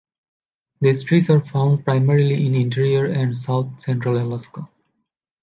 These 0.79 1.03
trees 1.03 1.29
are 1.29 1.39
found 1.41 1.85
primarily 1.85 2.43
in 2.47 2.55
interior 2.55 3.05
and 3.05 3.37
south 3.37 3.79
central 3.81 4.17
Alaska. 4.17 4.67